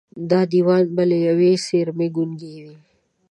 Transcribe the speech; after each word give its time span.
دا 0.29 0.41
دېوان 0.51 0.83
به 0.95 1.03
له 1.09 1.17
ېوې 1.27 1.51
څېرمې 1.65 2.07
ګونګي 2.15 2.53
وي 2.63 2.75